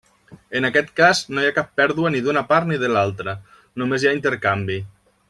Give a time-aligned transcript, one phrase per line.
[0.59, 3.37] En aquest cas, no hi ha cap pèrdua ni d'una part ni de l'altra,
[3.83, 4.79] només hi ha intercanvi.